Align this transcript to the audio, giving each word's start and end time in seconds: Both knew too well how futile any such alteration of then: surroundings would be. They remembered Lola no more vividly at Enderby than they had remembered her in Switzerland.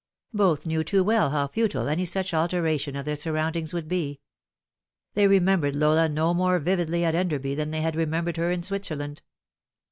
Both 0.33 0.65
knew 0.65 0.83
too 0.83 1.03
well 1.03 1.29
how 1.29 1.47
futile 1.49 1.87
any 1.87 2.05
such 2.05 2.33
alteration 2.33 2.95
of 2.95 3.05
then: 3.05 3.15
surroundings 3.15 3.71
would 3.71 3.87
be. 3.87 4.19
They 5.13 5.27
remembered 5.27 5.75
Lola 5.75 6.09
no 6.09 6.33
more 6.33 6.57
vividly 6.57 7.05
at 7.05 7.13
Enderby 7.13 7.53
than 7.53 7.69
they 7.69 7.81
had 7.81 7.95
remembered 7.95 8.37
her 8.37 8.49
in 8.49 8.63
Switzerland. 8.63 9.21